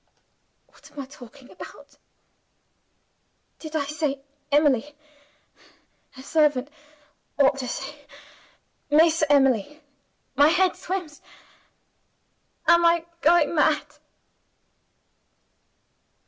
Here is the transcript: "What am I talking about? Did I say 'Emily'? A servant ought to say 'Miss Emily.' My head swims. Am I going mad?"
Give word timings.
"What 0.65 0.89
am 0.91 0.99
I 0.99 1.05
talking 1.05 1.51
about? 1.51 1.95
Did 3.59 3.75
I 3.75 3.83
say 3.85 4.19
'Emily'? 4.51 4.95
A 6.17 6.23
servant 6.23 6.69
ought 7.37 7.59
to 7.59 7.67
say 7.67 8.07
'Miss 8.89 9.23
Emily.' 9.29 9.83
My 10.35 10.47
head 10.47 10.75
swims. 10.75 11.21
Am 12.67 12.83
I 12.83 13.05
going 13.21 13.53
mad?" 13.53 13.85